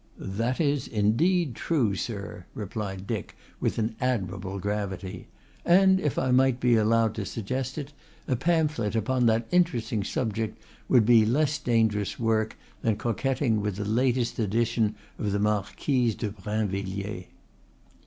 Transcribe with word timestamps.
"That 0.17 0.59
is 0.59 0.87
indeed 0.87 1.53
true, 1.53 1.93
sir," 1.93 2.47
replied 2.55 3.05
Dick 3.05 3.37
with 3.59 3.77
an 3.77 3.95
admirable 4.01 4.57
gravity, 4.57 5.27
"and 5.63 5.99
if 5.99 6.17
I 6.17 6.31
might 6.31 6.59
be 6.59 6.75
allowed 6.75 7.13
to 7.13 7.23
suggest 7.23 7.77
it, 7.77 7.93
a 8.27 8.35
pamphlet 8.35 8.95
upon 8.95 9.27
that 9.27 9.45
interesting 9.51 10.03
subject 10.03 10.57
would 10.89 11.05
be 11.05 11.23
less 11.23 11.59
dangerous 11.59 12.19
work 12.19 12.57
than 12.81 12.95
coquetting 12.95 13.61
with 13.61 13.75
the 13.75 13.85
latest 13.85 14.39
edition 14.39 14.95
of 15.19 15.31
the 15.31 15.39
Marquise 15.39 16.15
de 16.15 16.31
Brinvilliers." 16.31 17.25